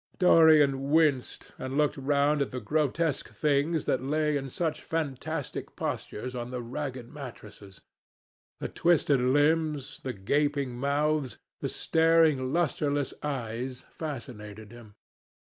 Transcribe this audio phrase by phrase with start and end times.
[0.17, 6.33] Dorian winced and looked round at the grotesque things that lay in such fantastic postures
[6.33, 7.81] on the ragged mattresses.
[8.59, 14.95] The twisted limbs, the gaping mouths, the staring lustreless eyes, fascinated him.